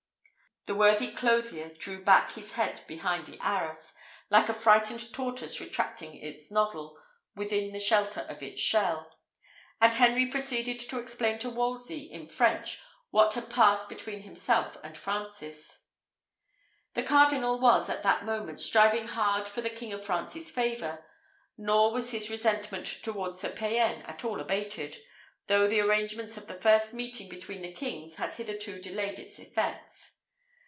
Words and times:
The 0.65 0.75
worthy 0.75 1.07
clothier 1.11 1.69
drew 1.69 2.03
back 2.03 2.33
his 2.33 2.51
head 2.51 2.83
behind 2.85 3.25
the 3.25 3.39
arras, 3.39 3.95
like 4.29 4.47
a 4.47 4.53
frightened 4.53 5.11
tortoise 5.11 5.59
retracting 5.59 6.15
its 6.15 6.51
noddle 6.51 6.95
within 7.35 7.71
the 7.73 7.79
shelter 7.79 8.19
of 8.29 8.43
its 8.43 8.61
shell; 8.61 9.11
and 9.81 9.95
Henry 9.95 10.27
proceeded 10.27 10.79
to 10.81 10.99
explain 10.99 11.39
to 11.39 11.49
Wolsey, 11.49 12.03
in 12.03 12.27
French, 12.27 12.79
what 13.09 13.33
had 13.33 13.49
passed 13.49 13.89
between 13.89 14.21
himself 14.21 14.77
and 14.83 14.95
Francis. 14.95 15.87
The 16.93 17.01
cardinal 17.01 17.57
was, 17.59 17.89
at 17.89 18.03
that 18.03 18.23
moment, 18.23 18.61
striving 18.61 19.07
hard 19.07 19.47
for 19.47 19.61
the 19.61 19.69
King 19.71 19.91
of 19.91 20.05
France's 20.05 20.51
favour; 20.51 21.03
nor 21.57 21.91
was 21.91 22.11
his 22.11 22.29
resentment 22.29 22.85
towards 22.85 23.39
Sir 23.39 23.49
Payan 23.49 24.03
at 24.03 24.23
all 24.23 24.39
abated, 24.39 24.95
though 25.47 25.67
the 25.67 25.81
arrangements 25.81 26.37
of 26.37 26.45
the 26.45 26.53
first 26.61 26.93
meeting 26.93 27.29
between 27.29 27.63
the 27.63 27.73
kings 27.73 28.17
had 28.17 28.35
hitherto 28.35 28.79
delayed 28.79 29.17
its 29.17 29.39
effects. 29.39 30.09